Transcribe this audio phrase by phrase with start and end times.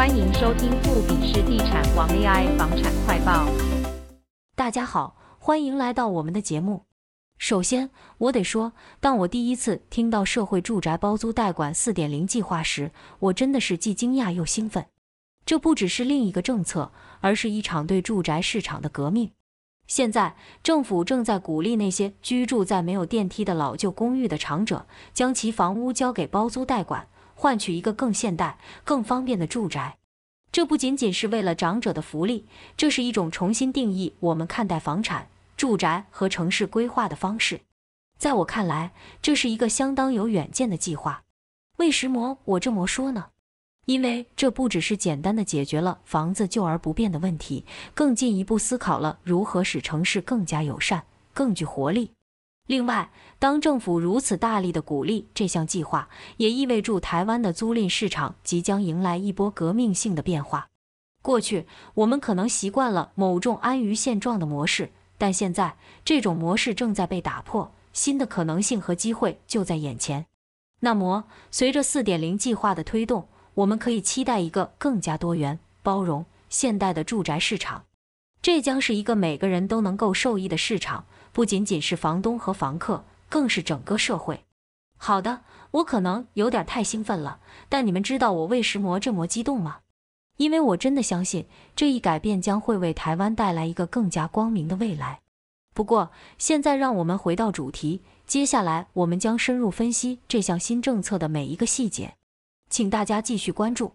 [0.00, 3.46] 欢迎收听富比士地产王 AI 房产快报。
[4.56, 6.86] 大家好，欢迎来到我们的节目。
[7.36, 14.86] 首先，我得说，当我第一次听到社会住宅包租代管四点零计划时，我真的是既惊讶又兴奋。
[15.44, 16.90] 这不只是另一个政策，
[17.20, 19.32] 而是一场对住宅市场的革命。
[19.86, 27.06] 现在，政府正在鼓励那些居住在没有电梯的老旧公寓的长者，将其房屋交给包租代管，
[27.40, 29.96] 换取一个更现代、更方便的住宅。
[30.52, 32.44] 这不仅仅是为了长者的福利，
[32.76, 35.26] 这是一种重新定义我们看待房产、
[35.56, 37.62] 住宅和城市规划的方式。
[38.18, 41.22] 在我看来，这是一个相当有远见的计划。
[41.78, 43.28] 为什么我这么说呢？
[43.86, 47.64] 因为这不只是简单的解决了房子旧而不变的问题，
[47.94, 52.10] 更进一步思考了如何使城市更加友善、更具活力。
[52.66, 60.68] 另外，当政府如此大力的鼓励这项计划，也意味着台湾的租赁市场即将迎来一波革命性的变化。
[61.22, 70.24] 过去，我们可能习惯了某种安于现状的模式，但现在这种模式正在被打破，新的可能性和机会就在眼前。
[70.80, 77.84] 那么，随着四点零计划的推动，我们可以期待一个更加多元、包容、现代的住宅市场。
[78.40, 84.44] 这将是一个每个人都能够受益的市场，不仅仅是房东和房客，更是整个社会。
[84.96, 89.78] 好的，我可能有点太兴奋了，但你们知道我为什么这么激动吗？
[90.36, 95.20] 因为我真的相信这一改变将会为台湾带来一个更加光明的未来。
[95.72, 102.14] 不过，现在让我们回到主题，接下来我们将深入分析这项新政策的每一个细节。
[102.68, 103.92] 请大家继续关注。